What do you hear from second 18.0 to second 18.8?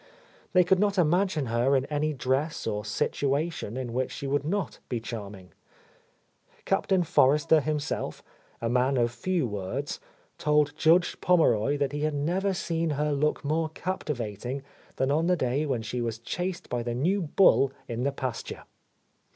the pasture.